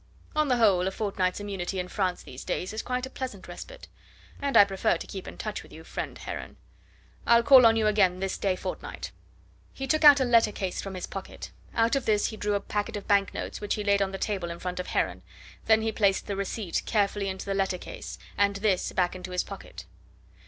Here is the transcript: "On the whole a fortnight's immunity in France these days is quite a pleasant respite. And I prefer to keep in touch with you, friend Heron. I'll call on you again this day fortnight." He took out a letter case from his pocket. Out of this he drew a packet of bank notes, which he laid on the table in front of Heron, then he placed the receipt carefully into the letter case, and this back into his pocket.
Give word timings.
"On 0.35 0.47
the 0.47 0.57
whole 0.57 0.87
a 0.87 0.89
fortnight's 0.89 1.39
immunity 1.39 1.77
in 1.79 1.87
France 1.87 2.23
these 2.23 2.43
days 2.43 2.73
is 2.73 2.81
quite 2.81 3.05
a 3.05 3.09
pleasant 3.11 3.47
respite. 3.47 3.87
And 4.41 4.57
I 4.57 4.63
prefer 4.65 4.97
to 4.97 5.05
keep 5.05 5.27
in 5.27 5.37
touch 5.37 5.61
with 5.61 5.71
you, 5.71 5.83
friend 5.83 6.17
Heron. 6.17 6.57
I'll 7.27 7.43
call 7.43 7.67
on 7.67 7.75
you 7.75 7.85
again 7.85 8.19
this 8.19 8.39
day 8.39 8.55
fortnight." 8.55 9.11
He 9.73 9.85
took 9.85 10.03
out 10.03 10.19
a 10.19 10.25
letter 10.25 10.51
case 10.51 10.81
from 10.81 10.95
his 10.95 11.05
pocket. 11.05 11.51
Out 11.75 11.95
of 11.95 12.05
this 12.07 12.29
he 12.29 12.35
drew 12.35 12.55
a 12.55 12.59
packet 12.59 12.97
of 12.97 13.07
bank 13.07 13.31
notes, 13.35 13.61
which 13.61 13.75
he 13.75 13.83
laid 13.83 14.01
on 14.01 14.11
the 14.11 14.17
table 14.17 14.49
in 14.49 14.57
front 14.57 14.79
of 14.79 14.87
Heron, 14.87 15.21
then 15.67 15.83
he 15.83 15.91
placed 15.91 16.25
the 16.25 16.35
receipt 16.35 16.81
carefully 16.87 17.29
into 17.29 17.45
the 17.45 17.53
letter 17.53 17.77
case, 17.77 18.17
and 18.39 18.55
this 18.55 18.91
back 18.93 19.15
into 19.15 19.29
his 19.29 19.43
pocket. 19.43 19.85